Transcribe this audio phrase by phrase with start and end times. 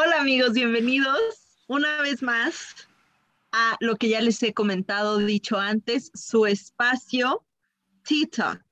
[0.00, 1.18] Hola amigos, bienvenidos
[1.66, 2.86] una vez más
[3.50, 7.44] a lo que ya les he comentado, dicho antes, su espacio
[8.04, 8.62] TikTok.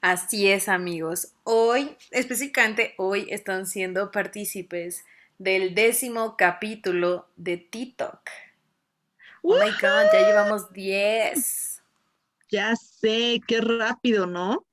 [0.00, 5.04] Así es amigos, hoy, específicamente hoy están siendo partícipes
[5.38, 8.28] del décimo capítulo de TikTok.
[9.42, 11.82] Oh my god, ya llevamos 10.
[12.50, 14.66] Ya sé, qué rápido, ¿no?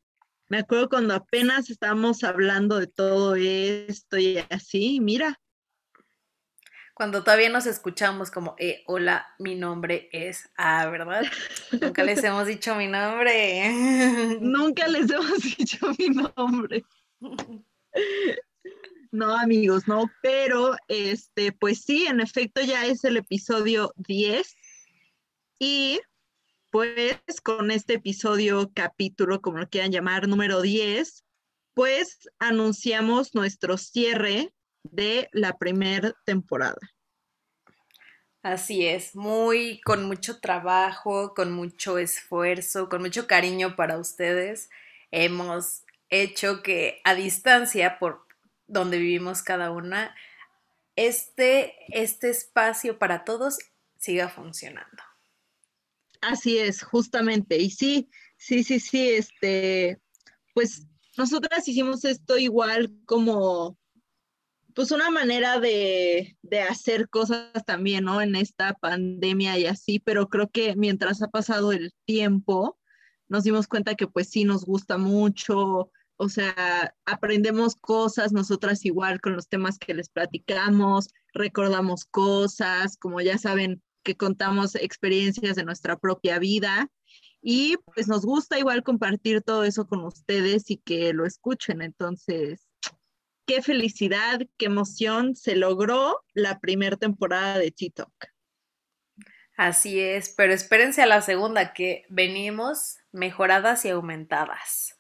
[0.50, 5.40] Me acuerdo cuando apenas estábamos hablando de todo esto y así, mira.
[6.94, 11.24] Cuando todavía nos escuchamos como, eh, hola, mi nombre es A, ¿verdad?
[11.80, 13.70] Nunca les hemos dicho mi nombre.
[14.42, 16.86] Nunca les hemos dicho mi nombre.
[19.12, 24.56] No, amigos, no, pero este, pues sí, en efecto ya es el episodio 10
[25.60, 26.00] y
[26.78, 31.24] pues con este episodio, capítulo, como lo quieran llamar, número 10,
[31.74, 36.78] pues anunciamos nuestro cierre de la primera temporada.
[38.44, 44.70] Así es, muy con mucho trabajo, con mucho esfuerzo, con mucho cariño para ustedes,
[45.10, 45.82] hemos
[46.12, 48.28] hecho que a distancia por
[48.68, 50.16] donde vivimos cada una,
[50.96, 53.58] este, este espacio para todos
[53.98, 55.07] siga funcionando.
[56.22, 57.58] Así es, justamente.
[57.58, 60.00] Y sí, sí, sí, sí, este,
[60.54, 60.88] pues
[61.18, 63.78] nosotras hicimos esto igual como,
[64.74, 68.22] pues una manera de, de hacer cosas también, ¿no?
[68.22, 72.78] En esta pandemia y así, pero creo que mientras ha pasado el tiempo,
[73.28, 79.22] nos dimos cuenta que pues sí nos gusta mucho, o sea, aprendemos cosas nosotras igual
[79.22, 85.66] con los temas que les platicamos, recordamos cosas, como ya saben, que contamos experiencias de
[85.66, 86.90] nuestra propia vida
[87.42, 91.82] y pues nos gusta igual compartir todo eso con ustedes y que lo escuchen.
[91.82, 92.70] Entonces,
[93.46, 98.14] qué felicidad, qué emoción, se logró la primera temporada de TikTok.
[99.58, 104.98] Así es, pero espérense a la segunda que venimos mejoradas y aumentadas.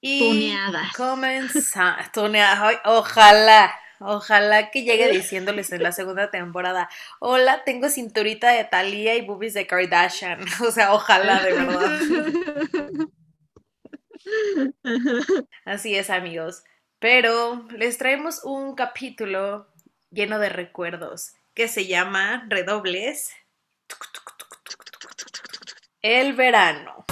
[0.00, 0.92] Y tuneadas.
[0.96, 2.10] Comenzamos.
[2.12, 2.80] tuneadas.
[2.86, 3.72] Ojalá.
[4.04, 6.88] Ojalá que llegue diciéndoles en la segunda temporada,
[7.20, 10.40] hola, tengo cinturita de Thalía y boobies de Kardashian.
[10.66, 12.00] O sea, ojalá de verdad.
[15.64, 16.62] Así es, amigos.
[16.98, 19.66] Pero les traemos un capítulo
[20.10, 23.32] lleno de recuerdos que se llama Redobles.
[26.00, 27.04] El verano.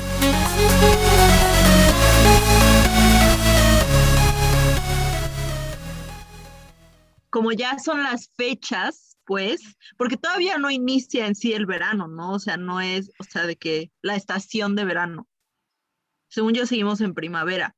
[7.30, 12.32] Como ya son las fechas, pues, porque todavía no inicia en sí el verano, ¿no?
[12.32, 15.28] O sea, no es, o sea, de que la estación de verano.
[16.28, 17.76] Según yo, seguimos en primavera.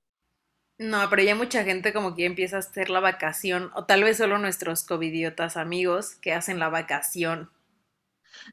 [0.78, 4.16] No, pero ya mucha gente como que empieza a hacer la vacación, o tal vez
[4.16, 7.50] solo nuestros covidiotas amigos que hacen la vacación.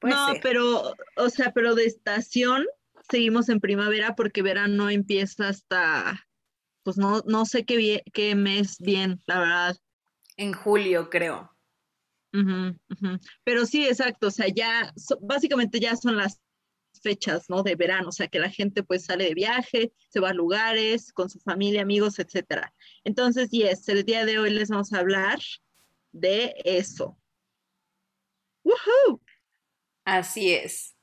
[0.03, 2.65] no, pero, o sea, pero de estación
[3.09, 6.27] seguimos en primavera porque verano empieza hasta,
[6.83, 9.77] pues no, no sé qué, qué mes bien, la verdad
[10.39, 11.53] en julio, creo.
[13.43, 16.41] Pero sí, exacto, o sea, ya, básicamente ya son las
[17.01, 17.61] fechas, ¿no?
[17.61, 21.11] De verano, o sea, que la gente pues sale de viaje, se va a lugares
[21.11, 22.73] con su familia, amigos, etcétera.
[23.03, 25.39] Entonces, yes, el día de hoy les vamos a hablar
[26.13, 27.17] de eso.
[28.63, 29.21] ¡Woohoo!
[30.05, 30.95] Así es.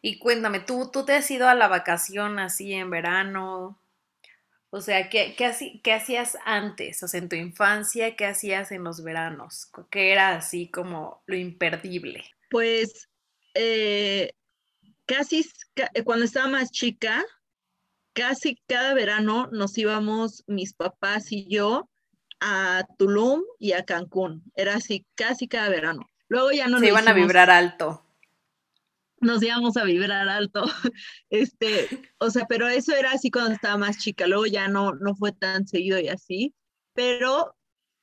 [0.00, 3.81] Y cuéntame, ¿tú, tú te has ido a la vacación así en verano?
[4.74, 7.02] O sea, ¿qué, qué, hacías antes?
[7.02, 9.70] O sea, en tu infancia, ¿qué hacías en los veranos?
[9.90, 12.24] ¿Qué era así como lo imperdible?
[12.48, 13.10] Pues
[13.52, 14.32] eh,
[15.04, 15.44] casi
[15.76, 17.22] eh, cuando estaba más chica,
[18.14, 21.90] casi cada verano nos íbamos mis papás y yo
[22.40, 24.42] a Tulum y a Cancún.
[24.54, 26.08] Era así casi cada verano.
[26.28, 28.01] Luego ya no Se iban a vibrar alto
[29.22, 30.64] nos íbamos a vibrar alto.
[31.30, 31.88] Este,
[32.18, 35.32] o sea, pero eso era así cuando estaba más chica, luego ya no, no fue
[35.32, 36.54] tan seguido y así,
[36.92, 37.56] pero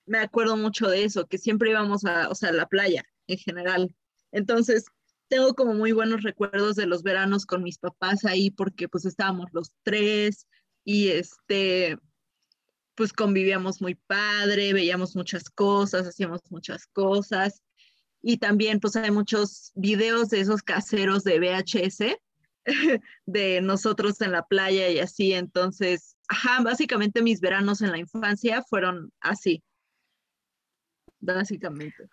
[0.07, 3.37] me acuerdo mucho de eso, que siempre íbamos a, o sea, a la playa en
[3.37, 3.95] general.
[4.31, 4.85] Entonces,
[5.27, 9.45] tengo como muy buenos recuerdos de los veranos con mis papás ahí porque pues estábamos
[9.51, 10.47] los tres
[10.83, 11.99] y este,
[12.95, 17.61] pues convivíamos muy padre, veíamos muchas cosas, hacíamos muchas cosas
[18.21, 22.17] y también pues hay muchos videos de esos caseros de VHS
[23.25, 28.63] de nosotros en la playa y así, entonces, ajá, básicamente mis veranos en la infancia
[28.63, 29.63] fueron así.
[31.21, 32.07] Básicamente.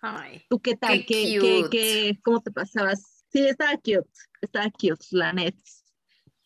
[0.49, 1.05] ¿Tú qué tal?
[1.05, 3.23] Qué, ¿Qué, qué, cómo te pasabas?
[3.29, 4.09] Sí, estaba cute,
[4.41, 5.55] estaba cute, la net.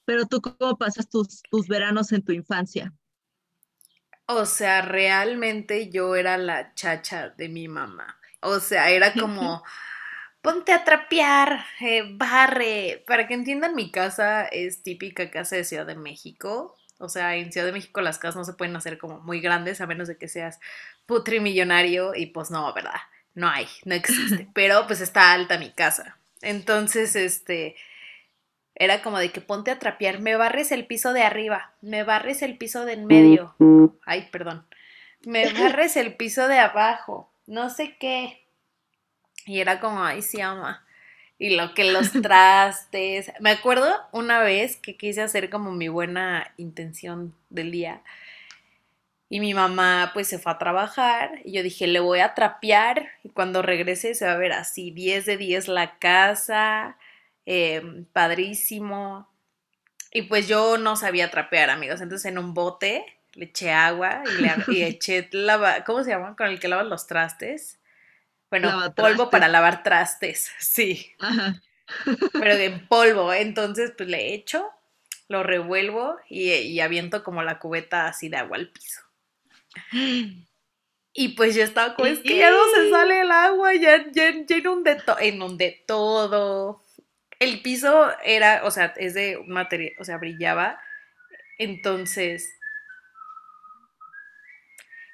[0.05, 2.93] Pero tú, ¿cómo pasas tus, tus veranos en tu infancia?
[4.27, 8.20] O sea, realmente yo era la chacha de mi mamá.
[8.41, 9.63] O sea, era como,
[10.41, 13.03] ponte a trapear, eh, barre.
[13.07, 16.75] Para que entiendan, mi casa es típica casa de Ciudad de México.
[16.97, 19.81] O sea, en Ciudad de México las casas no se pueden hacer como muy grandes
[19.81, 20.59] a menos de que seas
[21.07, 22.99] putrimillonario y pues no, ¿verdad?
[23.33, 24.47] No hay, no existe.
[24.53, 26.17] Pero pues está alta mi casa.
[26.41, 27.75] Entonces, este,
[28.75, 32.41] era como de que ponte a trapear, me barres el piso de arriba, me barres
[32.41, 33.55] el piso de en medio.
[34.05, 34.65] Ay, perdón.
[35.23, 38.45] Me barres el piso de abajo, no sé qué.
[39.45, 40.85] Y era como, ay, sí, ama.
[41.37, 43.31] Y lo que los trastes.
[43.39, 48.01] Me acuerdo una vez que quise hacer como mi buena intención del día.
[49.29, 53.07] Y mi mamá pues se fue a trabajar y yo dije, le voy a trapear
[53.23, 56.97] y cuando regrese se va a ver así, 10 de 10 la casa,
[57.45, 59.27] Em, padrísimo.
[60.13, 62.01] Y pues yo no sabía trapear, amigos.
[62.01, 66.35] Entonces en un bote le eché agua y le eché lava, ¿cómo se llama?
[66.35, 67.79] Con el que lavan los trastes.
[68.49, 71.13] Bueno, polvo para lavar trastes, sí.
[72.33, 74.69] Pero en polvo, entonces pues le echo,
[75.27, 79.01] lo revuelvo y, aviento como la cubeta así de agua al piso.
[81.13, 84.33] Y pues yo estaba como, es que ya no se sale el agua, ya, ya,
[84.45, 86.83] ya inundé, inundé todo
[87.41, 90.79] el piso era, o sea, es de material, o sea, brillaba.
[91.57, 92.53] Entonces,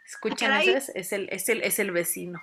[0.07, 2.41] escuchan eso, es, el, es, el, es el vecino.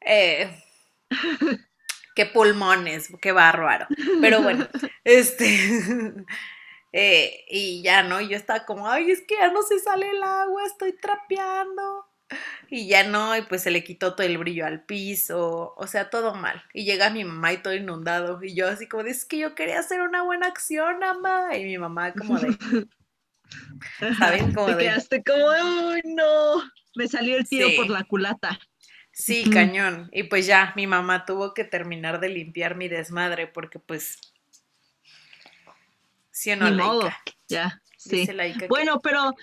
[0.00, 0.62] Eh,
[2.14, 3.86] qué pulmones, qué bárbaro.
[4.20, 4.68] Pero bueno,
[5.04, 6.14] este.
[6.96, 8.20] Eh, y ya, ¿no?
[8.20, 12.06] yo estaba como, ay, es que ya no se sale el agua, estoy trapeando
[12.68, 16.10] y ya no, y pues se le quitó todo el brillo al piso, o sea,
[16.10, 16.62] todo mal.
[16.72, 19.54] Y llega mi mamá y todo inundado, y yo así como, de, es que yo
[19.54, 22.56] quería hacer una buena acción, mamá, y mi mamá como de...
[24.18, 24.54] ¿Saben?
[24.54, 25.46] Como Te quedaste como,
[25.90, 26.62] uy, no,
[26.94, 28.58] me salió el tiro por la culata.
[29.12, 30.10] Sí, cañón.
[30.12, 34.18] Y pues ya, mi mamá tuvo que terminar de limpiar mi desmadre, porque pues...
[36.32, 37.00] Sí o no,
[37.46, 38.28] ya, sí.
[38.68, 39.34] Bueno, pero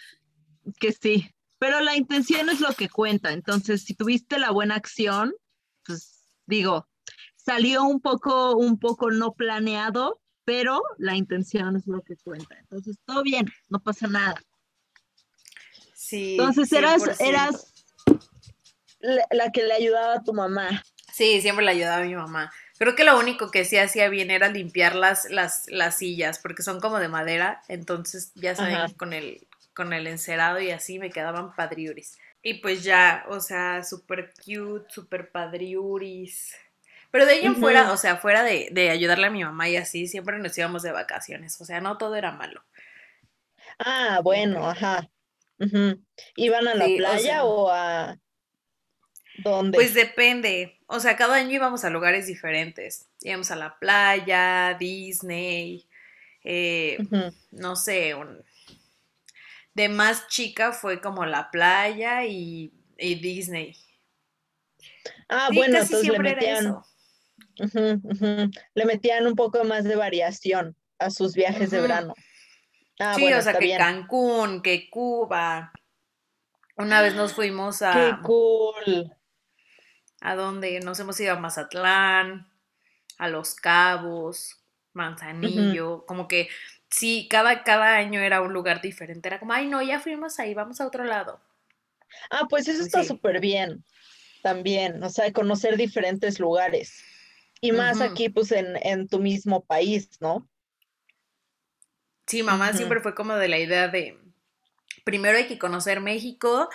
[0.78, 3.32] que sí, pero la intención es lo que cuenta.
[3.32, 5.34] Entonces, si tuviste la buena acción,
[5.86, 6.88] pues digo,
[7.38, 12.58] salió un poco, un poco no planeado, pero la intención es lo que cuenta.
[12.60, 14.36] Entonces, todo bien, no pasa nada.
[15.94, 16.32] Sí.
[16.32, 17.74] Entonces, eras, eras
[19.00, 20.84] la, que le ayudaba a tu mamá.
[21.14, 22.52] Sí, siempre le ayudaba a mi mamá.
[22.78, 26.64] Creo que lo único que sí hacía bien era limpiar las, las, las sillas, porque
[26.64, 31.12] son como de madera, entonces ya saben, con el, con el encerado y así me
[31.12, 32.18] quedaban padriuris.
[32.42, 36.56] Y pues ya, o sea, súper cute, súper padriuris.
[37.12, 40.08] Pero de ahí en fuera, o sea, fuera de, ayudarle a mi mamá y así,
[40.08, 41.60] siempre nos íbamos de vacaciones.
[41.60, 42.64] O sea, no todo era malo.
[43.80, 45.10] Ah, bueno, ajá.
[46.36, 48.18] ¿Iban a la playa o, a
[49.44, 49.76] dónde?
[49.76, 50.80] Pues depende.
[50.88, 53.10] O sea, cada año íbamos a lugares diferentes.
[53.22, 55.88] Íbamos a la playa, Disney,
[56.44, 56.98] eh,
[57.52, 58.44] no sé, un,
[59.74, 63.76] de más chica fue como la playa y, Disney.
[65.30, 66.78] Ah, bueno, entonces le metían,
[68.74, 72.14] le metían un poco más de variación a sus viajes de verano.
[73.00, 75.72] Ah, sí, o sea, que Cancún, que Cuba.
[76.78, 77.94] Una vez nos fuimos a.
[77.94, 79.12] ¡Qué cool!
[80.22, 80.80] ¿A dónde?
[80.82, 82.48] Nos hemos ido a Mazatlán,
[83.18, 84.62] a Los Cabos,
[84.94, 86.50] Manzanillo, como que
[86.90, 89.30] sí, cada, cada año era un lugar diferente.
[89.30, 91.42] Era como, ay, no, ya fuimos ahí, vamos a otro lado.
[92.30, 93.84] Ah, pues eso está súper bien
[94.42, 97.04] también, o sea, conocer diferentes lugares.
[97.62, 100.50] Y más aquí, pues, en, tu mismo país, ¿no?
[102.26, 104.18] Sí, mamá siempre fue como de la idea de,
[105.04, 106.70] primero hay que conocer México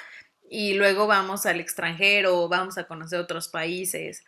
[0.48, 4.24] y luego vamos al extranjero, vamos a conocer otros países.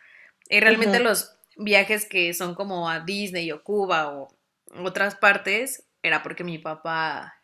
[0.49, 4.27] Y realmente los viajes que son como a Disney o Cuba o
[4.83, 7.35] otras partes era porque mi papá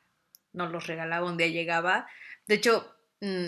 [0.54, 2.08] nos los regalaba un día llegaba.
[2.48, 3.48] De hecho, mm,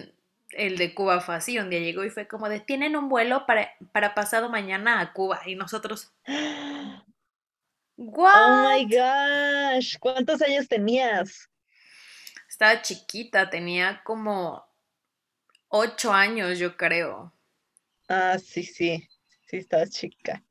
[0.52, 3.46] el de Cuba fue así, un día llegó y fue como de, tienen un vuelo
[3.46, 6.14] para, para pasado mañana a Cuba y nosotros...
[8.00, 11.50] Oh my gosh, ¿cuántos años tenías?
[12.48, 14.64] Estaba chiquita, tenía como
[15.68, 17.34] ocho años, yo creo.
[18.08, 19.08] Ah, sí, sí,
[19.48, 20.44] sí, estaba chica.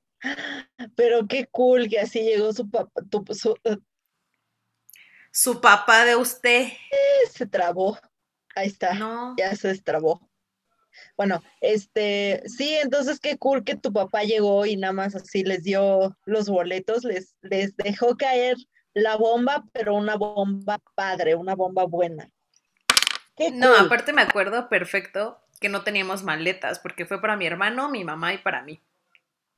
[0.95, 3.01] Pero qué cool que así llegó su papá.
[3.65, 3.77] Eh,
[5.31, 6.65] su, papá de usted.
[6.65, 7.99] Eh, se trabó.
[8.57, 8.95] Ahí está.
[8.95, 9.37] No.
[9.37, 10.29] Ya se destrabó.
[11.17, 15.63] Bueno, este, sí, entonces qué cool que tu papá llegó y nada más así les
[15.63, 18.57] dio los boletos, les, les dejó caer
[18.95, 22.31] la bomba, pero una bomba padre, una bomba buena.
[23.53, 28.05] no, aparte me acuerdo perfecto que no teníamos maletas, porque fue para mi hermano, mi
[28.05, 28.81] mamá y para mí.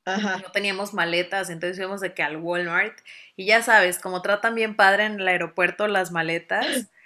[0.03, 0.37] Ajá.
[0.37, 2.97] No teníamos maletas, entonces fuimos de que al Walmart.
[3.37, 6.65] Y ya sabes, como tratan bien padre en el aeropuerto las maletas.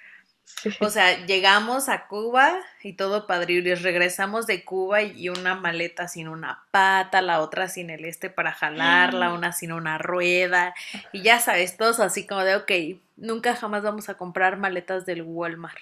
[0.79, 6.07] O sea, llegamos a Cuba y todo padre, y regresamos de Cuba y una maleta
[6.07, 9.33] sin una pata, la otra sin el este para jalarla, mm.
[9.37, 10.73] una sin una rueda,
[11.11, 12.71] y ya sabes, todos así como de, ok,
[13.17, 15.79] nunca jamás vamos a comprar maletas del Walmart.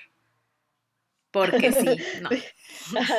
[1.31, 1.85] Porque sí,
[2.21, 2.29] no.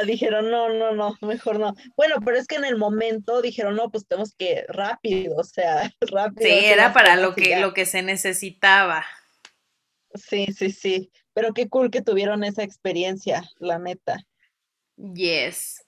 [0.06, 1.74] dijeron, no, no, no, mejor no.
[1.96, 5.90] Bueno, pero es que en el momento dijeron, no, pues tenemos que rápido, o sea,
[6.00, 6.48] rápido.
[6.48, 9.06] Sí, era para lo que, lo que se necesitaba.
[10.14, 11.10] Sí, sí, sí.
[11.34, 14.26] Pero qué cool que tuvieron esa experiencia, la neta.
[14.96, 15.84] Yes.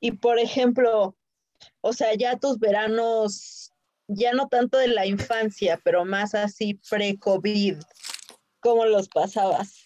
[0.00, 1.16] Y por ejemplo,
[1.80, 3.72] o sea, ya tus veranos,
[4.06, 7.78] ya no tanto de la infancia, pero más así pre-COVID,
[8.60, 9.84] ¿cómo los pasabas?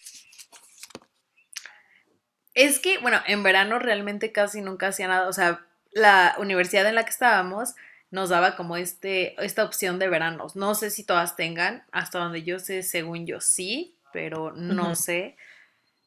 [2.53, 6.95] Es que, bueno, en verano realmente casi nunca hacía nada, o sea, la universidad en
[6.95, 7.75] la que estábamos
[8.11, 10.55] nos daba como este, esta opción de veranos.
[10.55, 15.35] No sé si todas tengan, hasta donde yo sé, según yo sí, pero no sé.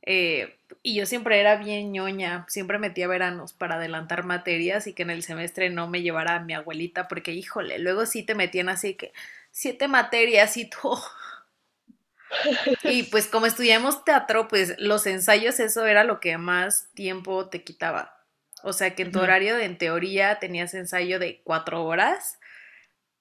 [0.05, 5.03] Eh, y yo siempre era bien ñoña, siempre metía veranos para adelantar materias y que
[5.05, 8.69] en el semestre no me llevara a mi abuelita, porque híjole, luego sí te metían
[8.69, 9.13] así que
[9.53, 11.03] siete materias y todo.
[12.83, 17.63] y pues como estudiamos teatro, pues los ensayos, eso era lo que más tiempo te
[17.63, 18.19] quitaba.
[18.65, 22.39] O sea que en tu horario, en teoría, tenías ensayo de cuatro horas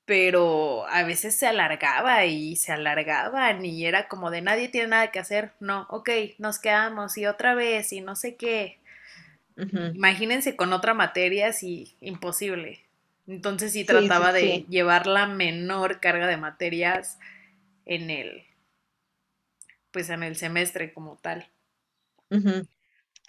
[0.05, 5.11] pero a veces se alargaba y se alargaban y era como de nadie tiene nada
[5.11, 8.79] que hacer, no, ok, nos quedamos y otra vez y no sé qué.
[9.93, 12.83] Imagínense con otra materia, así, imposible.
[13.27, 17.19] Entonces sí trataba de llevar la menor carga de materias
[17.85, 18.43] en el,
[19.91, 21.47] pues en el semestre como tal.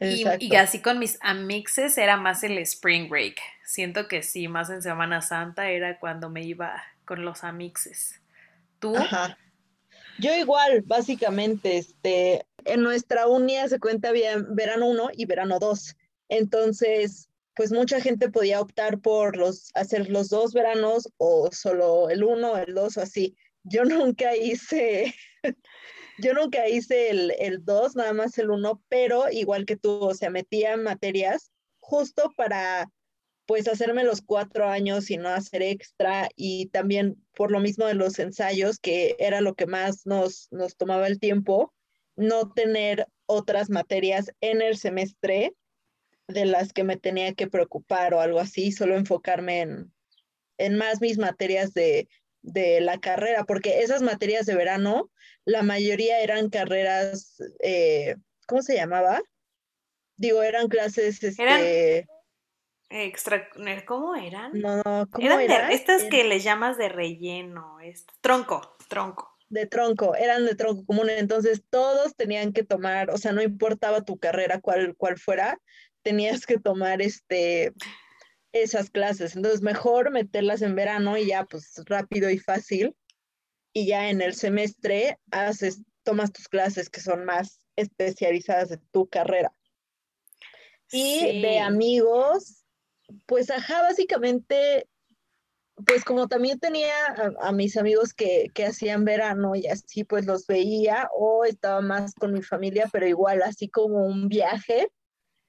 [0.02, 3.37] Y, y, así con mis amixes era más el spring break.
[3.64, 8.21] Siento que sí, más en Semana Santa era cuando me iba con los amixes.
[8.78, 8.97] ¿Tú?
[8.97, 9.38] Ajá.
[10.18, 15.97] Yo igual, básicamente, este, en nuestra unia se cuenta bien verano 1 y verano 2.
[16.28, 22.25] Entonces, pues mucha gente podía optar por los, hacer los dos veranos o solo el
[22.25, 23.37] uno, el dos o así.
[23.64, 25.14] Yo nunca hice,
[26.23, 30.14] yo nunca hice el, el dos, nada más el uno, pero igual que tú, o
[30.14, 31.50] sea, metía materias
[31.81, 32.88] justo para
[33.45, 37.95] pues hacerme los cuatro años y no hacer extra y también por lo mismo de
[37.95, 41.75] los ensayos, que era lo que más nos, nos tomaba el tiempo,
[42.14, 45.55] no tener otras materias en el semestre
[46.29, 49.93] de las que me tenía que preocupar o algo así, solo enfocarme en,
[50.59, 52.09] en más mis materias de,
[52.42, 55.11] de la carrera, porque esas materias de verano,
[55.44, 59.20] la mayoría eran carreras, eh, ¿cómo se llamaba?
[60.16, 62.06] Digo, eran clases, este...
[62.90, 63.49] Extra,
[63.87, 64.52] ¿cómo eran?
[64.52, 65.72] No, ¿cómo eran?
[65.72, 67.78] estas que les llamas de relleno,
[68.20, 69.30] tronco, tronco.
[69.49, 74.02] De tronco, eran de tronco común, entonces todos tenían que tomar, o sea, no importaba
[74.02, 75.58] tu carrera cuál, cuál fuera,
[76.02, 77.72] tenías que tomar este
[78.52, 79.37] esas clases.
[79.37, 82.94] Entonces, mejor meterlas en verano y ya pues rápido y fácil.
[83.75, 89.09] Y ya en el semestre haces, tomas tus clases que son más especializadas de tu
[89.09, 89.52] carrera.
[90.90, 92.66] Y de amigos,
[93.26, 94.87] pues ajá, básicamente,
[95.87, 96.92] pues como también tenía
[97.40, 102.14] a, mis amigos que, que, hacían verano y así pues los veía o estaba más
[102.14, 104.90] con mi familia, pero igual así como un viaje,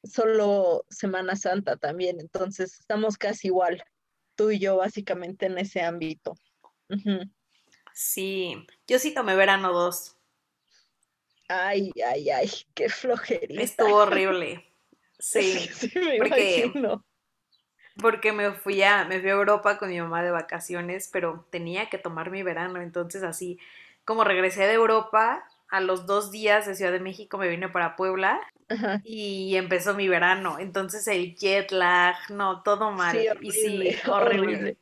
[0.03, 3.83] solo Semana Santa también, entonces estamos casi igual,
[4.35, 6.35] tú y yo básicamente en ese ámbito.
[7.93, 10.17] Sí, yo sí tomé verano dos.
[11.47, 13.61] Ay, ay, ay, qué flojería.
[13.61, 14.69] Estuvo horrible.
[15.19, 15.69] Sí,
[16.17, 16.69] porque
[18.01, 21.89] porque me fui a, me fui a Europa con mi mamá de vacaciones, pero tenía
[21.89, 23.57] que tomar mi verano, entonces así
[24.03, 27.95] como regresé de Europa, a los dos días de Ciudad de México me vine para
[27.95, 28.41] Puebla
[29.03, 34.77] y empezó mi verano, entonces el jet lag, no, todo mal, y sí, horrible.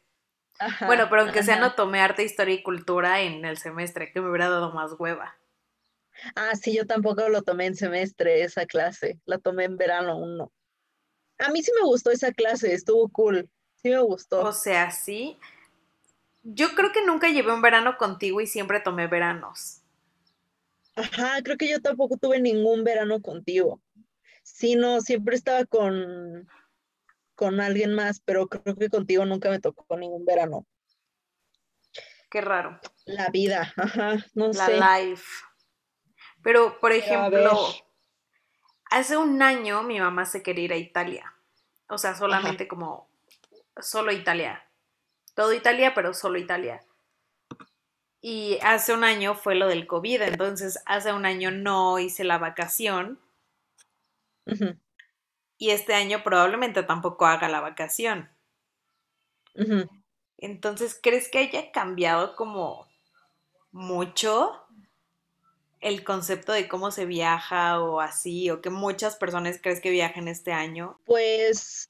[0.86, 4.30] bueno, pero aunque sea no tomé arte, historia y cultura en el semestre, que me
[4.30, 5.36] hubiera dado más hueva.
[6.36, 10.52] Ah, sí, yo tampoco lo tomé en semestre esa clase, la tomé en verano uno.
[11.40, 13.50] A mí sí me gustó esa clase, estuvo cool.
[13.82, 14.42] Sí me gustó.
[14.42, 15.40] O sea, sí.
[16.44, 19.81] Yo creo que nunca llevé un verano contigo y siempre tomé veranos.
[20.96, 23.82] Ajá, creo que yo tampoco tuve ningún verano contigo.
[24.44, 26.50] Sí, no, siempre estaba con,
[27.36, 30.66] con alguien más, pero creo que contigo nunca me tocó ningún verano.
[32.30, 32.80] Qué raro.
[33.06, 35.06] La vida, ajá, no La sé.
[35.06, 35.26] life.
[36.44, 37.58] Pero, por ejemplo,
[38.90, 41.34] hace un año mi mamá se quería ir a Italia.
[41.88, 43.10] O sea, solamente como,
[43.80, 44.66] solo Italia.
[45.36, 46.82] Todo Italia, pero solo Italia.
[48.22, 52.38] Y hace un año fue lo del COVID, entonces hace un año no hice la
[52.38, 53.20] vacación.
[55.58, 58.30] Y este año probablemente tampoco haga la vacación.
[60.38, 62.88] Entonces, ¿crees que haya cambiado como
[63.72, 64.52] mucho
[65.80, 68.50] el concepto de cómo se viaja o así?
[68.52, 71.00] ¿O que muchas personas crees que viajen este año?
[71.06, 71.90] Pues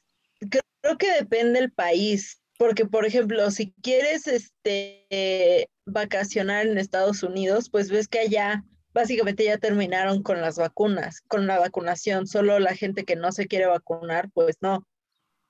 [0.50, 2.41] creo que depende del país.
[2.62, 8.64] Porque, por ejemplo, si quieres este, vacacionar en Estados Unidos, pues ves que allá
[8.94, 12.28] básicamente ya terminaron con las vacunas, con la vacunación.
[12.28, 14.86] Solo la gente que no se quiere vacunar, pues no.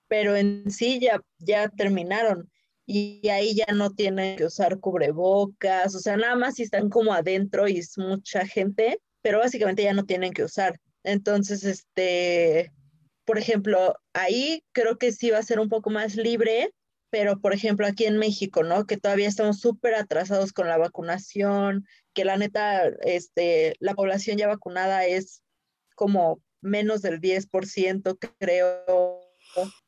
[0.08, 2.50] Pero en sí ya, ya terminaron
[2.86, 7.14] y ahí ya no tienen que usar cubrebocas, o sea, nada más si están como
[7.14, 10.80] adentro y es mucha gente, pero básicamente ya no tienen que usar.
[11.04, 12.72] Entonces, este,
[13.26, 16.72] por ejemplo, ahí creo que sí va a ser un poco más libre
[17.12, 18.88] pero por ejemplo aquí en México, ¿no?
[18.88, 24.48] Que todavía estamos súper atrasados con la vacunación, que la neta, este, la población ya
[24.48, 25.44] vacunada es
[25.96, 29.22] como menos del 10%, creo,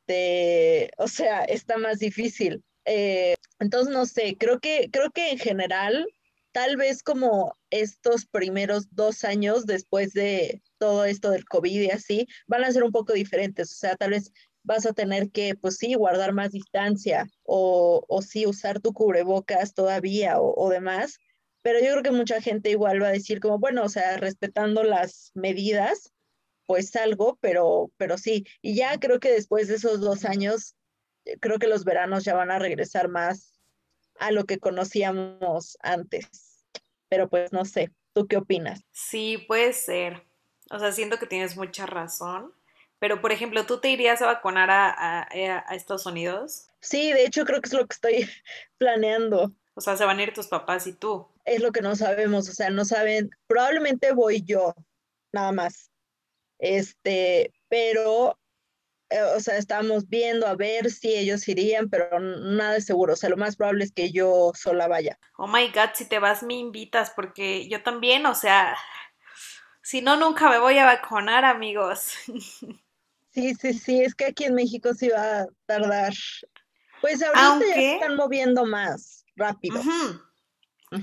[0.05, 2.63] de, o sea, está más difícil.
[2.85, 6.05] Eh, entonces, no sé, creo que, creo que en general,
[6.51, 12.27] tal vez como estos primeros dos años después de todo esto del COVID y así,
[12.47, 13.71] van a ser un poco diferentes.
[13.71, 14.33] O sea, tal vez
[14.63, 19.74] vas a tener que, pues sí, guardar más distancia o, o sí usar tu cubrebocas
[19.74, 21.20] todavía o, demás.
[21.62, 24.84] Pero yo creo que mucha gente igual va a decir como, bueno, o sea, respetando
[24.84, 26.13] las medidas,
[26.65, 28.46] pues salgo, pero, pero sí.
[28.62, 30.75] Y ya creo que después de esos dos años,
[31.25, 33.60] eh, creo que los veranos ya van a regresar más
[34.20, 36.65] a lo que conocíamos antes.
[37.10, 38.82] Pero pues no sé, ¿tú qué opinas?
[38.91, 40.25] Sí, puede ser.
[40.72, 42.53] O sea, siento que tienes mucha razón.
[43.03, 46.69] Pero, por ejemplo, ¿tú te irías a vacunar a, a, Estados Unidos?
[46.80, 48.30] Sí, de hecho creo que es lo que estoy
[48.77, 49.51] planeando.
[49.73, 51.27] O sea, se van a ir tus papás y tú.
[51.43, 54.73] Es lo que no sabemos, o sea, no saben, probablemente voy yo,
[55.34, 55.91] nada más.
[56.60, 58.39] Este, pero,
[59.10, 63.15] eh, o sea, estamos viendo a ver si ellos irían, pero nada de seguro.
[63.15, 65.19] O sea, lo más probable es que yo sola vaya.
[65.36, 68.77] Oh my God, si te vas me invitas, porque yo también, o sea,
[69.82, 72.13] si no, nunca me voy a vacunar, amigos.
[73.34, 76.13] Sí, sí, sí, es que aquí en México sí va a tardar.
[77.02, 79.82] Pues ahorita ya están moviendo más rápido.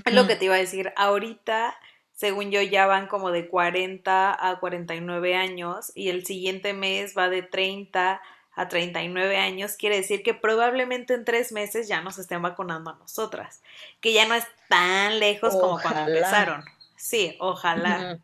[0.05, 0.93] Es lo que te iba a decir.
[0.95, 1.75] Ahorita,
[2.13, 7.29] según yo, ya van como de 40 a 49 años y el siguiente mes va
[7.29, 8.21] de 30
[8.53, 9.75] a 39 años.
[9.75, 13.61] Quiere decir que probablemente en tres meses ya nos estén vacunando a nosotras.
[13.99, 16.63] Que ya no es tan lejos como cuando empezaron.
[16.95, 18.19] Sí, ojalá.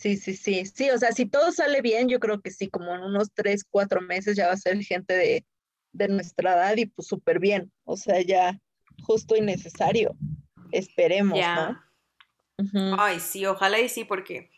[0.00, 2.94] Sí, sí, sí, sí, o sea, si todo sale bien, yo creo que sí, como
[2.94, 5.44] en unos tres, cuatro meses ya va a ser gente de,
[5.92, 8.58] de nuestra edad y pues súper bien, o sea, ya
[9.02, 10.16] justo y necesario,
[10.72, 12.96] esperemos, ¿no?
[12.98, 14.50] Ay, sí, ojalá y sí, porque,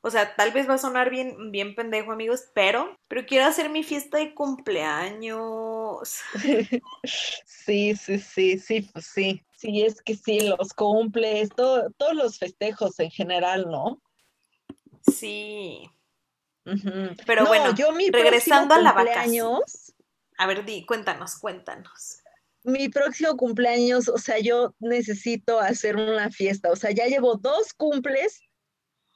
[0.00, 3.68] o sea, tal vez va a sonar bien, bien pendejo, amigos, pero, pero quiero hacer
[3.68, 6.20] mi fiesta de cumpleaños.
[7.04, 12.38] sí, sí, sí, sí, pues sí, sí, es que sí, los cumples, todo, todos los
[12.38, 14.00] festejos en general, ¿no?
[15.12, 15.90] Sí.
[17.26, 19.60] Pero bueno, yo mi regresando a la vacación.
[20.38, 22.22] A ver, di, cuéntanos, cuéntanos.
[22.64, 26.70] Mi próximo cumpleaños, o sea, yo necesito hacer una fiesta.
[26.70, 28.42] O sea, ya llevo dos cumples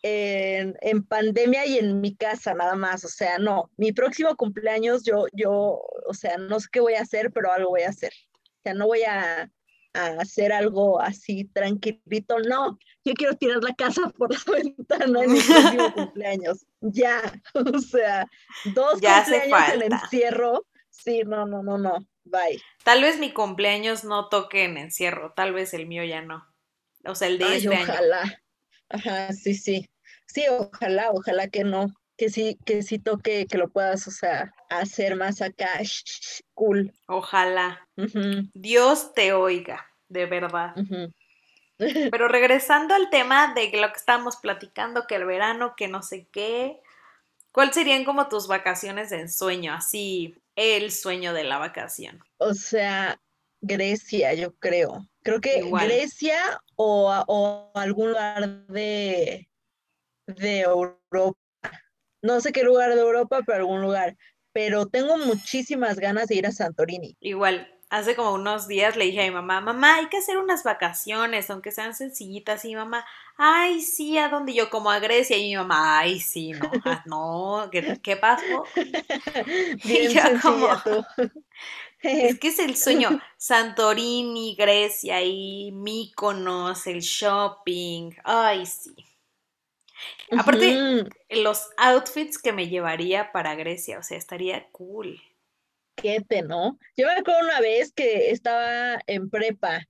[0.03, 3.05] en, en, pandemia y en mi casa nada más.
[3.05, 7.03] O sea, no, mi próximo cumpleaños yo, yo, o sea, no sé qué voy a
[7.03, 8.13] hacer, pero algo voy a hacer.
[8.33, 9.51] O sea, no voy a,
[9.95, 12.39] a hacer algo así tranquilito.
[12.41, 15.41] No, yo quiero tirar la casa por la ventana en mi
[15.95, 16.67] cumpleaños.
[16.81, 17.21] Ya,
[17.55, 18.27] o sea,
[18.75, 20.67] dos cumpleaños en encierro.
[20.91, 21.99] Sí, no, no, no, no.
[22.25, 22.63] Bye.
[22.85, 26.47] Tal vez mi cumpleaños no toque en encierro, tal vez el mío ya no.
[27.05, 28.43] O sea, el de este ojalá.
[28.89, 29.89] Ajá, sí, sí.
[30.27, 31.89] Sí, ojalá, ojalá que no.
[32.21, 35.81] Que sí, que sí toque, que lo puedas, o sea, hacer más acá,
[36.55, 36.93] cool.
[37.09, 37.89] Ojalá.
[38.53, 40.75] Dios te oiga, de verdad.
[41.79, 46.29] Pero regresando al tema de lo que estábamos platicando, que el verano, que no sé
[46.31, 46.83] qué,
[47.53, 49.73] ¿cuáles serían como tus vacaciones de ensueño?
[49.73, 52.23] Así, el sueño de la vacación.
[52.37, 53.19] O sea,
[53.63, 55.09] Grecia, yo creo.
[55.23, 59.49] Creo que Grecia o, o, algún lugar de,
[60.27, 61.39] de Europa.
[62.23, 64.17] No sé qué lugar de Europa, pero algún lugar.
[64.53, 67.17] Pero tengo muchísimas ganas de ir a Santorini.
[67.21, 70.63] Igual, hace como unos días le dije a mi mamá, mamá, hay que hacer unas
[70.63, 73.05] vacaciones, aunque sean sencillitas, y mi mamá,
[73.37, 74.55] ay, sí, ¿a dónde?
[74.55, 78.65] yo, como a Grecia, y mi mamá, ay, sí, no, ah, no, ¿qué, pasó?
[79.85, 80.69] y yo como,
[82.03, 88.95] es que es el sueño, Santorini, Grecia, y Míconos, el shopping, ay, sí.
[90.37, 95.21] Aparte, los outfits que me llevaría para Grecia, o sea, estaría cool.
[96.47, 96.79] ¿no?
[96.97, 99.87] Yo me acuerdo una vez que estaba en prepa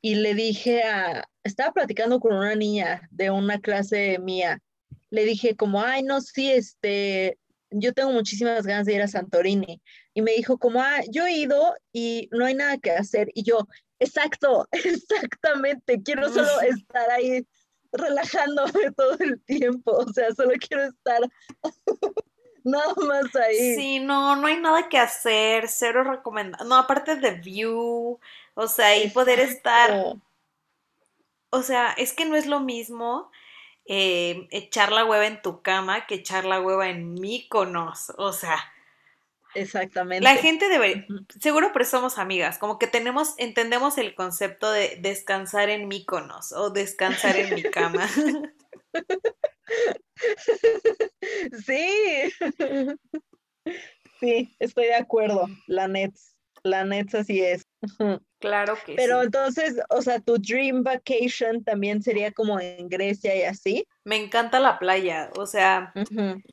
[0.00, 4.60] y le dije a, estaba platicando con una niña de una clase mía,
[5.10, 7.38] le dije como, ay, no, sí, este,
[7.70, 9.82] yo tengo muchísimas ganas de ir a Santorini.
[10.14, 13.28] Y me dijo como, ah, yo he ido y no hay nada que hacer.
[13.34, 13.66] Y yo,
[13.98, 17.46] exacto, exactamente, quiero solo estar ahí
[17.92, 21.20] relajándome todo el tiempo, o sea, solo quiero estar
[22.64, 23.74] nada más ahí.
[23.76, 26.64] Sí, no, no hay nada que hacer, cero recomendado.
[26.64, 28.18] No, aparte de View,
[28.54, 30.16] o sea, y poder estar.
[31.50, 33.30] O sea, es que no es lo mismo
[33.86, 38.12] eh, echar la hueva en tu cama que echar la hueva en Míconos.
[38.16, 38.58] O sea.
[39.54, 40.22] Exactamente.
[40.24, 41.06] La gente debe,
[41.40, 46.70] seguro pero somos amigas, como que tenemos, entendemos el concepto de descansar en Míconos o
[46.70, 48.08] descansar en mi cama.
[51.66, 52.32] Sí,
[54.20, 55.46] sí, estoy de acuerdo.
[55.66, 56.34] La Nets,
[56.70, 57.66] la Nets así es.
[58.40, 63.42] Claro que Pero entonces, o sea, tu dream vacation también sería como en Grecia y
[63.42, 63.84] así.
[64.04, 65.92] Me encanta la playa, o sea,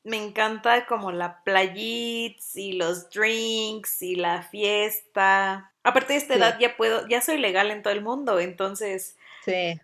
[0.04, 5.72] me encanta como la playita y los drinks y la fiesta.
[5.84, 9.80] Aparte de esta edad ya puedo, ya soy legal en todo el mundo, entonces sí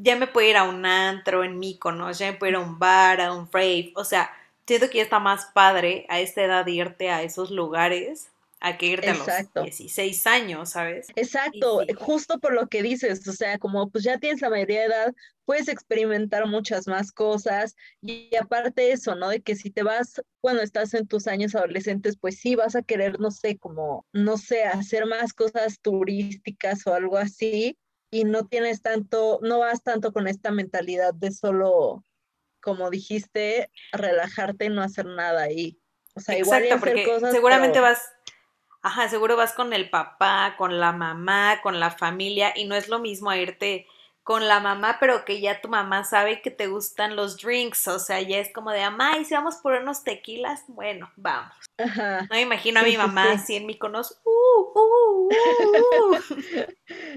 [0.00, 2.78] ya me puedo ir a un antro en Mykonos, ya me puedo ir a un
[2.78, 4.30] bar, a un rave, o sea,
[4.66, 8.31] siento que ya está más padre a esta edad irte a esos lugares
[8.64, 11.08] a que irte a los 16 años, ¿sabes?
[11.16, 14.86] Exacto, justo por lo que dices, o sea, como pues ya tienes la mayoría de
[14.86, 19.30] edad, puedes experimentar muchas más cosas y, aparte eso, ¿no?
[19.30, 22.82] De que si te vas cuando estás en tus años adolescentes, pues sí vas a
[22.82, 27.76] querer, no sé, como, no sé, hacer más cosas turísticas o algo así
[28.12, 32.04] y no tienes tanto, no vas tanto con esta mentalidad de solo,
[32.60, 35.80] como dijiste, relajarte y no hacer nada ahí.
[36.14, 38.02] O sea, igual hacer porque cosas, seguramente vas,
[38.82, 42.88] ajá, seguro vas con el papá, con la mamá, con la familia y no es
[42.88, 43.86] lo mismo irte
[44.22, 47.98] con la mamá, pero que ya tu mamá sabe que te gustan los drinks, o
[47.98, 51.54] sea, ya es como de, mamá, y si vamos por unos tequilas, bueno, vamos.
[51.78, 56.18] No me imagino a mi mamá así en mi conos, uh, uh, uh,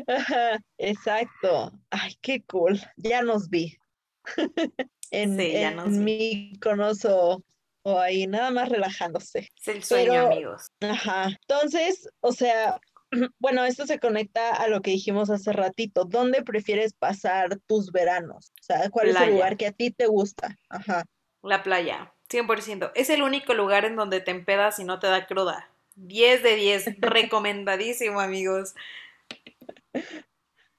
[0.80, 1.72] exacto.
[1.92, 2.82] Ay, qué cool.
[2.98, 3.78] Ya nos vi.
[5.12, 7.44] en, sí, ya nos mi conoso
[7.86, 9.52] o ahí nada más relajándose.
[9.62, 10.66] Es el sueño, amigos.
[10.82, 11.28] Ajá.
[11.48, 12.80] Entonces, o sea,
[13.40, 16.04] bueno, esto se conecta a lo que dijimos hace ratito.
[16.04, 18.52] ¿Dónde prefieres pasar tus veranos?
[18.60, 20.58] O sea, ¿cuál es el lugar que a ti te gusta?
[20.68, 21.06] Ajá.
[21.44, 22.92] La playa, 100%.
[22.96, 25.70] Es el único lugar en donde te empedas y no te da cruda.
[25.94, 28.74] 10 de 10, recomendadísimo, amigos.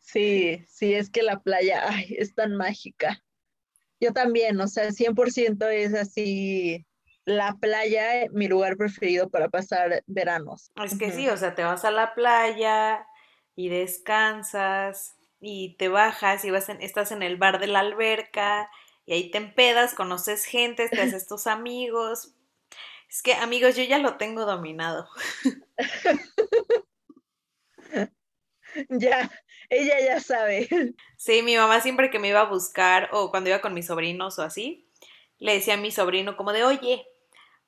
[0.01, 3.23] Sí, sí, es que la playa ay, es tan mágica.
[4.01, 6.85] Yo también, o sea, 100% es así
[7.27, 10.71] la playa, eh, mi lugar preferido para pasar veranos.
[10.83, 13.07] Es que sí, o sea, te vas a la playa
[13.57, 18.71] y descansas y te bajas y vas estás en el bar de la alberca
[19.07, 22.33] y ahí te empedas, conoces gente, te haces tus amigos.
[23.09, 25.09] Es que, amigos, yo ya lo tengo dominado.
[28.89, 29.31] ya,
[29.69, 30.69] ella ya sabe.
[31.17, 34.39] Sí, mi mamá siempre que me iba a buscar o cuando iba con mis sobrinos
[34.39, 34.89] o así,
[35.39, 37.05] le decía a mi sobrino como de, oye,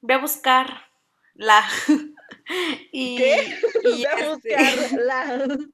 [0.01, 0.83] voy a buscar
[1.35, 1.65] la.
[2.93, 3.59] y, ¿Qué?
[3.83, 5.49] voy a este, buscar la.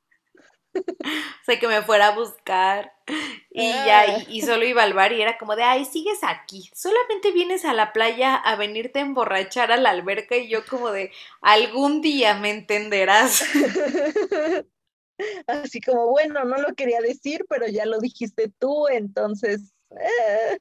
[0.74, 2.92] o sea, que me fuera a buscar
[3.50, 7.30] y ya, y, solo iba al bar y era como de, ay, sigues aquí, solamente
[7.32, 11.12] vienes a la playa a venirte a emborrachar a la alberca y yo como de,
[11.40, 13.44] algún día me entenderás.
[15.46, 20.58] Así como, bueno, no lo quería decir, pero ya lo dijiste tú, entonces, eh,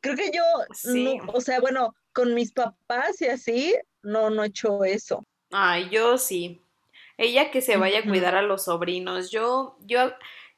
[0.00, 0.42] creo que yo,
[0.74, 1.18] sí.
[1.32, 5.22] o sea, bueno, con mis papás y así, no, no he hecho eso.
[5.52, 6.62] Ay, yo sí.
[7.18, 9.30] Ella que se vaya a cuidar a los sobrinos.
[9.30, 10.08] Yo, yo,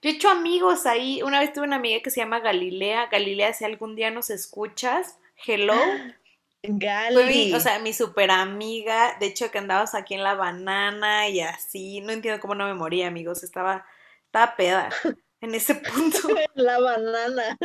[0.01, 1.21] yo he hecho amigos ahí.
[1.23, 3.09] Una vez tuve una amiga que se llama Galilea.
[3.11, 5.75] Galilea, si algún día nos escuchas, hello.
[6.63, 7.53] Gali.
[7.53, 9.17] o sea, mi super amiga.
[9.19, 12.01] De hecho, que andabas aquí en la banana y así.
[12.03, 13.43] No entiendo cómo no me moría, amigos.
[13.43, 13.85] Estaba,
[14.27, 14.91] estaba peda
[15.41, 16.19] en ese punto.
[16.55, 17.59] la banana.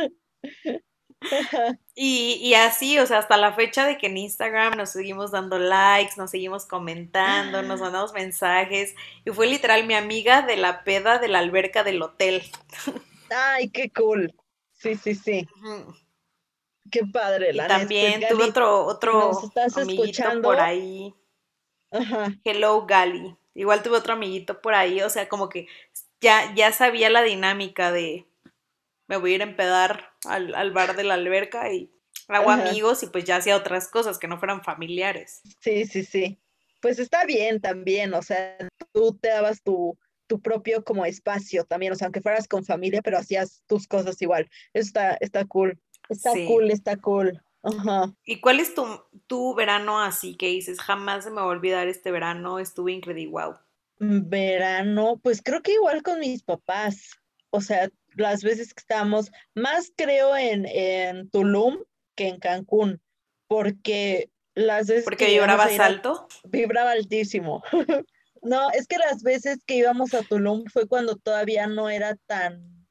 [1.96, 5.60] Y, y, así, o sea, hasta la fecha de que en Instagram nos seguimos dando
[5.60, 8.96] likes, nos seguimos comentando, nos mandamos mensajes.
[9.24, 12.42] Y fue literal mi amiga de la peda de la alberca del hotel.
[13.30, 14.34] Ay, qué cool.
[14.72, 15.46] Sí, sí, sí.
[16.90, 19.30] Qué padre, la Y también tuve otro, otro
[19.76, 21.14] amiguito por ahí.
[21.92, 22.34] Ajá.
[22.42, 23.36] Hello, Gali.
[23.54, 25.68] Igual tuve otro amiguito por ahí, o sea, como que
[26.20, 28.26] ya, ya sabía la dinámica de
[29.06, 31.90] me voy a ir a empedar al, al bar de la alberca y
[32.28, 35.42] hago amigos y pues ya hacía otras cosas que no fueran familiares.
[35.60, 36.40] Sí, sí, sí.
[36.80, 38.56] Pues está bien también, o sea,
[38.92, 43.02] tú te dabas tu, tu propio como espacio también, o sea, aunque fueras con familia,
[43.02, 44.48] pero hacías tus cosas igual.
[44.72, 45.80] Eso está, está cool.
[46.08, 47.42] Está cool, está cool.
[47.62, 48.14] Ajá.
[48.26, 48.84] ¿Y cuál es tu,
[49.26, 53.32] tu verano así que dices, jamás se me va a olvidar este verano, estuve increíble,
[53.32, 53.54] wow?
[53.98, 57.12] Verano, pues creo que igual con mis papás.
[57.50, 61.78] O sea, las veces que estábamos, más creo en, en Tulum
[62.14, 63.00] que en Cancún,
[63.46, 66.28] porque las veces ¿Porque vibrabas alto?
[66.44, 67.62] Vibraba altísimo.
[68.42, 72.86] no, es que las veces que íbamos a Tulum fue cuando todavía no era tan,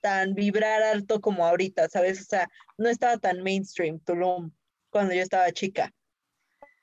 [0.00, 2.20] tan vibrar alto como ahorita, ¿sabes?
[2.22, 4.50] O sea, no estaba tan mainstream Tulum
[4.90, 5.92] cuando yo estaba chica.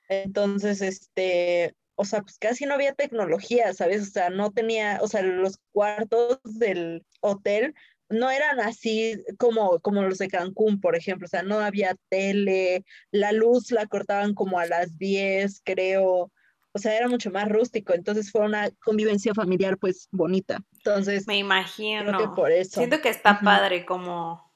[0.08, 4.02] Entonces, este, o sea, pues casi no había tecnología, ¿sabes?
[4.02, 7.74] O sea, no tenía, o sea, los cuartos del hotel
[8.08, 12.84] no eran así como, como los de Cancún, por ejemplo, o sea, no había tele,
[13.10, 16.30] la luz la cortaban como a las 10, creo,
[16.72, 20.58] o sea, era mucho más rústico, entonces fue una convivencia familiar pues bonita.
[20.76, 22.34] Entonces, me imagino.
[22.34, 22.78] por eso.
[22.78, 24.46] Siento que está padre como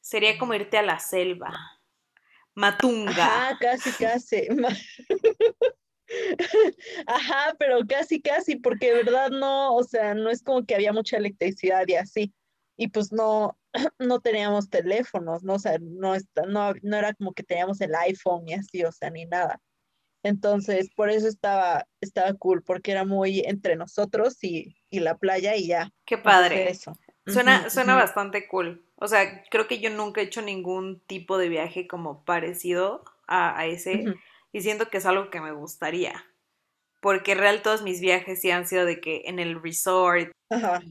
[0.00, 1.52] sería como irte a la selva.
[2.54, 3.14] Matunga.
[3.50, 4.46] Ah, casi, casi.
[7.06, 10.92] Ajá, pero casi, casi, porque de verdad no, o sea, no es como que había
[10.92, 12.32] mucha electricidad y así.
[12.76, 13.58] Y pues no,
[13.98, 15.54] no teníamos teléfonos, ¿no?
[15.54, 16.14] O sea, no,
[16.48, 19.60] no, no era como que teníamos el iPhone y así, o sea, ni nada.
[20.22, 25.68] Entonces, por eso estaba, estaba cool, porque era muy entre nosotros y, la playa y
[25.68, 25.92] ya.
[26.04, 26.70] Qué padre.
[26.70, 26.98] Eso.
[27.26, 28.84] Suena, suena bastante cool.
[28.96, 33.66] O sea, creo que yo nunca he hecho ningún tipo de viaje como parecido a,
[33.66, 34.04] ese
[34.52, 36.24] y siento que es algo que me gustaría.
[37.00, 40.32] Porque real todos mis viajes sí han sido de que en el resort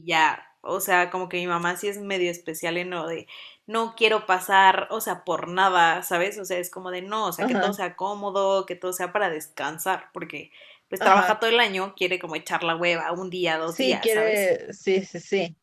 [0.04, 3.26] ya, o sea, como que mi mamá sí es medio especial en lo de
[3.66, 6.38] no quiero pasar, o sea, por nada, ¿sabes?
[6.38, 9.12] O sea, es como de no, o sea, que todo sea cómodo, que todo sea
[9.12, 10.52] para descansar, porque
[10.88, 14.72] pues trabaja todo el año, quiere como echar la hueva un día, dos días, quiere,
[14.72, 15.56] Sí, sí, sí.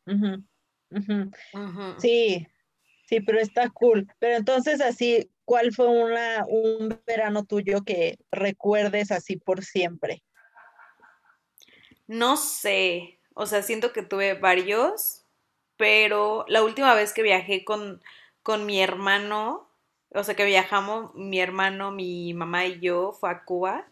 [1.97, 2.47] Sí,
[3.07, 4.07] sí, pero está cool.
[4.19, 10.23] Pero entonces así, ¿cuál fue una, un verano tuyo que recuerdes así por siempre?
[12.07, 15.25] No sé, o sea, siento que tuve varios,
[15.77, 18.01] pero la última vez que viajé con,
[18.43, 19.69] con mi hermano,
[20.09, 23.87] o sea, que viajamos mi hermano, mi mamá y yo, fue a Cuba.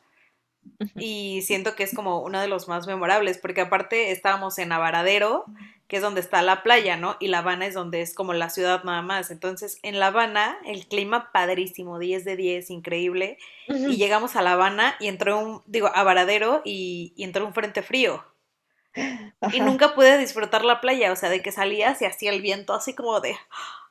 [0.95, 5.45] Y siento que es como uno de los más memorables, porque aparte estábamos en Avaradero,
[5.91, 7.17] que es donde está la playa, ¿no?
[7.19, 9.29] Y La Habana es donde es como la ciudad nada más.
[9.29, 13.37] Entonces, en La Habana, el clima padrísimo, 10 de 10, increíble.
[13.67, 17.81] Y llegamos a La Habana y entró un, digo, a Varadero y, entró un frente
[17.81, 18.23] frío.
[19.51, 22.73] Y nunca pude disfrutar la playa, o sea, de que salías y hacía el viento
[22.73, 23.35] así como de,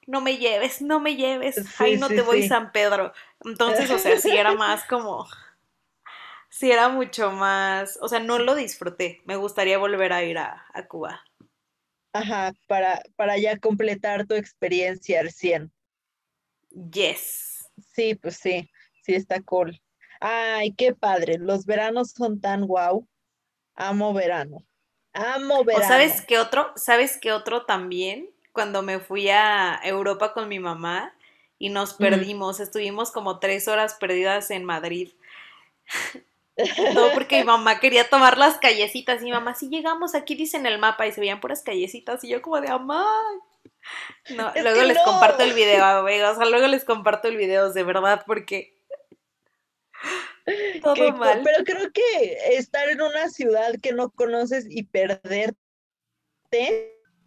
[0.06, 3.12] no me lleves, no me lleves, ahí no te voy San Pedro.
[3.44, 5.28] Entonces, o sea, sí era más como,
[6.48, 10.64] sí era mucho más, o sea, no lo disfruté, me gustaría volver a ir a,
[10.72, 11.24] a Cuba.
[12.12, 15.72] Ajá, para, para ya completar tu experiencia al 100.
[16.92, 17.68] Yes.
[17.94, 18.68] Sí, pues sí,
[19.02, 19.80] sí está cool.
[20.20, 23.06] Ay, qué padre, los veranos son tan guau.
[23.74, 24.64] Amo verano.
[25.12, 25.84] Amo verano.
[25.84, 26.72] ¿O sabes qué otro?
[26.76, 28.30] ¿Sabes qué otro también?
[28.52, 31.14] Cuando me fui a Europa con mi mamá
[31.58, 35.12] y nos perdimos, estuvimos como tres horas perdidas en Madrid.
[36.56, 39.20] No, porque mi mamá quería tomar las callecitas.
[39.22, 42.22] Y mi mamá, si llegamos aquí, dicen el mapa y se veían puras callecitas.
[42.24, 43.06] Y yo, como de mamá.
[44.30, 46.32] No, luego les comparto el video, amigos.
[46.32, 48.78] O sea, luego les comparto el video, de verdad, porque.
[50.82, 51.42] Todo mal.
[51.44, 55.56] Pero creo que estar en una ciudad que no conoces y perderte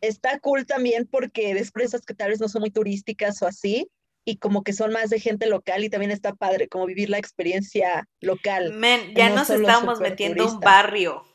[0.03, 3.89] está cool también porque después que tal vez no son muy turísticas o así,
[4.25, 7.17] y como que son más de gente local y también está padre como vivir la
[7.17, 8.73] experiencia local.
[8.73, 11.25] Men, ya nos estábamos metiendo un barrio.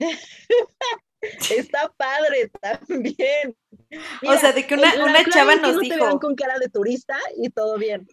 [1.20, 3.56] está padre también.
[4.26, 6.20] o sea, de que una, una chava nos dijo.
[6.20, 8.06] con cara de turista y todo bien.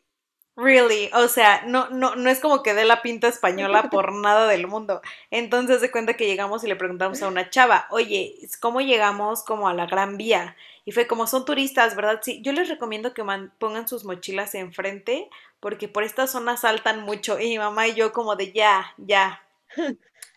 [0.57, 4.47] Really, o sea, no, no, no es como que dé la pinta española por nada
[4.47, 5.01] del mundo.
[5.29, 9.69] Entonces de cuenta que llegamos y le preguntamos a una chava, oye, ¿cómo llegamos como
[9.69, 10.55] a la Gran Vía?
[10.83, 12.19] Y fue como son turistas, ¿verdad?
[12.23, 13.23] Sí, yo les recomiendo que
[13.59, 18.11] pongan sus mochilas enfrente porque por esta zona saltan mucho y mi mamá y yo
[18.11, 19.41] como de ya, ya,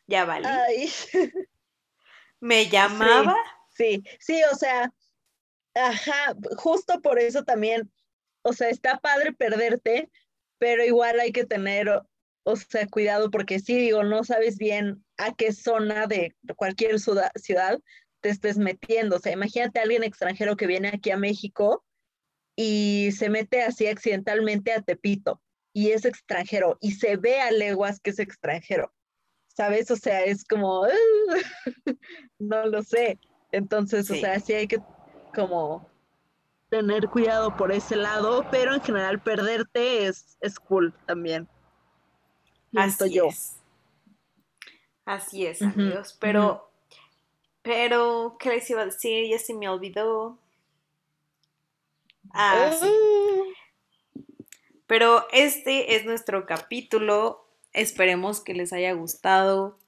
[0.07, 0.49] ya vale.
[2.41, 3.37] Me llamaba.
[3.71, 4.93] Sí, sí, o sea,
[5.75, 7.91] ajá, justo por eso también,
[8.43, 10.11] o sea, está padre perderte,
[10.59, 11.89] pero igual hay que tener,
[12.45, 17.81] o sea, cuidado porque sí, digo, no sabes bien a qué zona de cualquier ciudad
[18.25, 19.17] te estés metiendo.
[19.17, 21.85] O sea, imagínate a alguien extranjero que viene aquí a México
[22.57, 25.43] y se mete así accidentalmente a Tepito
[25.75, 28.91] y es extranjero y se ve a leguas que es extranjero.
[29.49, 29.91] ¿Sabes?
[29.91, 30.87] O sea, es como,
[32.39, 33.21] no lo sé.
[33.53, 34.81] Entonces, o sea, sí hay que
[35.35, 35.87] como
[36.71, 41.47] tener cuidado por ese lado, pero en general perderte es, es cool también.
[42.75, 43.27] Así yo.
[43.27, 43.61] es.
[45.05, 46.17] Así es, amigos.
[46.19, 46.74] Pero,
[47.65, 49.27] pero, ¿qué les iba a decir?
[49.31, 50.39] Ya se me olvidó.
[52.31, 52.87] Ah, sí.
[52.87, 54.21] Ah.
[54.87, 57.49] Pero este es nuestro capítulo.
[57.73, 59.79] Esperemos que les haya gustado.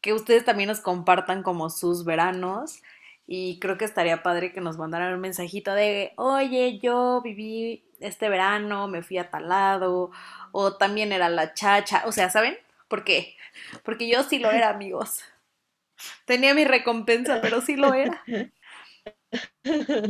[0.00, 2.82] Que ustedes también nos compartan como sus veranos.
[3.28, 8.28] Y creo que estaría padre que nos mandaran un mensajito de, oye, yo viví este
[8.28, 10.10] verano, me fui a tal lado,
[10.50, 12.58] o también era la chacha, o sea, ¿saben?
[12.88, 13.36] ¿Por qué?
[13.84, 15.20] Porque yo sí lo era, amigos.
[16.24, 18.22] Tenía mi recompensa, pero sí lo era.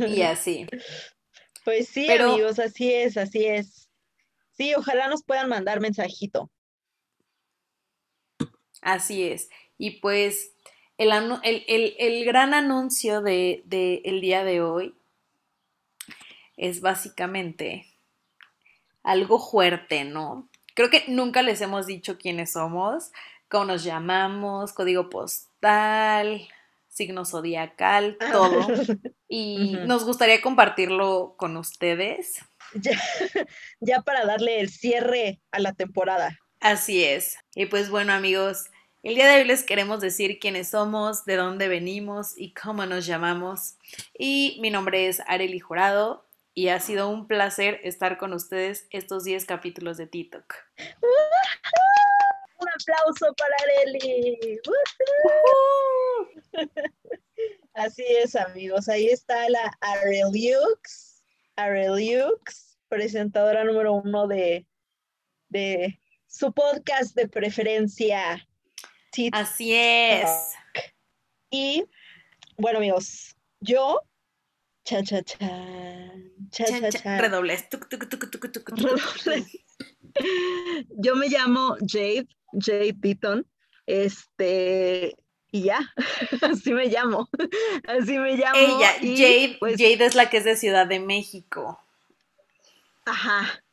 [0.07, 0.67] Y así.
[1.63, 3.89] Pues sí, amigos, así es, así es.
[4.51, 6.49] Sí, ojalá nos puedan mandar mensajito.
[8.81, 9.49] Así es.
[9.77, 10.53] Y pues
[10.97, 14.95] el, gran anuncio del de, el día de hoy
[16.57, 17.87] es básicamente
[19.03, 20.49] algo fuerte, ¿no?
[20.75, 23.11] Creo que nunca les hemos dicho quiénes somos,
[23.51, 26.47] cómo nos llamamos, código postal,
[26.87, 28.29] signo zodiacal, ah.
[28.31, 28.67] todo.
[29.33, 32.41] Y nos gustaría compartirlo con ustedes.
[32.73, 32.99] Ya,
[33.79, 36.37] ya para darle el cierre a la temporada.
[36.59, 37.37] Así es.
[37.55, 38.65] Y pues bueno amigos,
[39.03, 43.05] el día de hoy les queremos decir quiénes somos, de dónde venimos y cómo nos
[43.05, 43.77] llamamos.
[44.19, 49.23] Y mi nombre es Areli Jurado y ha sido un placer estar con ustedes estos
[49.23, 50.55] 10 capítulos de TikTok.
[52.61, 54.59] Un aplauso para Areli.
[57.73, 58.87] Así es, amigos.
[58.87, 61.23] Ahí está la Areliux,
[61.55, 64.67] Areliux, presentadora número uno de,
[65.49, 68.47] de su podcast de preferencia
[69.33, 70.29] Así es.
[71.49, 71.85] Y
[72.57, 74.01] bueno, amigos, yo
[74.85, 75.37] cha cha cha
[76.49, 77.17] cha cha, cha.
[77.17, 77.67] redobles.
[80.89, 83.45] Yo me llamo Jade, Jade Beaton.
[83.85, 85.15] Este,
[85.51, 85.79] y ya,
[86.41, 87.29] así me llamo.
[87.87, 88.57] Así me llamo.
[88.57, 91.79] Ella, Jade, pues Jade es la que es de Ciudad de México.
[93.05, 93.63] Ajá,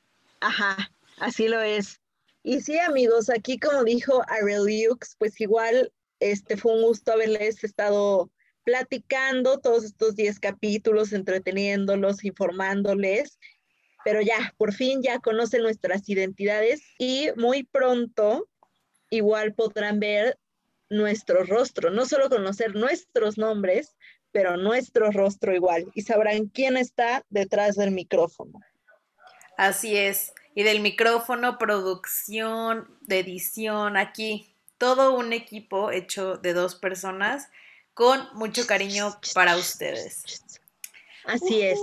[0.41, 2.01] ajá, así lo es.
[2.43, 8.31] Y sí, amigos, aquí como dijo Areliux, pues igual este fue un gusto haberles estado
[8.65, 13.39] platicando todos estos 10 capítulos, entreteniéndolos, informándoles,
[14.09, 18.49] pero ya, por fin ya conocen nuestras identidades y muy pronto
[19.11, 20.39] igual podrán ver
[20.89, 23.97] nuestro rostro, no solo conocer nuestros nombres,
[24.33, 28.59] pero nuestro rostro igual y sabrán quién está detrás del micrófono.
[29.59, 36.77] Así es y del micrófono, producción, de edición, aquí todo un equipo hecho de dos
[36.77, 37.51] personas
[37.93, 40.41] con mucho cariño para ustedes.
[41.27, 41.79] Así es.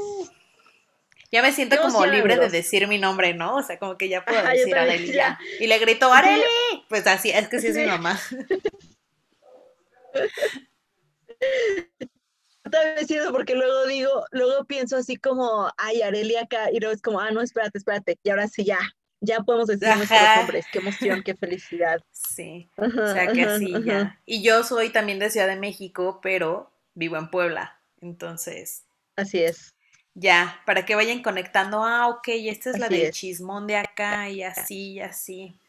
[1.36, 3.58] Ya me siento como libre de decir mi nombre, ¿no?
[3.58, 5.38] O sea, como que ya puedo decir Areli ya.
[5.60, 6.45] Y le grito, ¡Areli!
[6.88, 8.17] Pues así, es que sí es mi mamá.
[13.06, 17.19] sido porque luego digo, luego pienso así como, ay, Arelia acá, y luego es como,
[17.19, 18.80] ah, no, espérate, espérate, y ahora sí ya,
[19.19, 22.00] ya podemos decir nuestros nombres, qué emoción, qué felicidad.
[22.13, 24.21] Sí, o sea que así ya.
[24.26, 28.86] Y yo soy también de Ciudad de México, pero vivo en Puebla, entonces.
[29.17, 29.75] Así es.
[30.17, 34.43] Ya, para que vayan conectando, ah, ok, esta es la del chismón de acá, y
[34.43, 35.60] así, y así.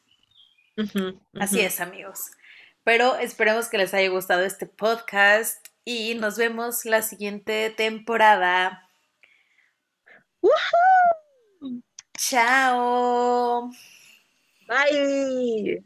[1.35, 2.30] Así es, amigos.
[2.85, 8.88] Pero esperemos que les haya gustado este podcast y nos vemos la siguiente temporada.
[12.16, 13.70] Chao.
[14.68, 15.82] Bye.